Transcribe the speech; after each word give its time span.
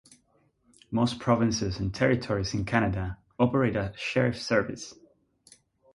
Most 0.89 1.19
provinces 1.19 1.77
and 1.77 1.93
territories 1.93 2.55
in 2.55 2.65
Canada 2.65 3.19
operate 3.37 3.75
a 3.75 3.93
sheriffs 3.95 4.41
service. 4.43 4.95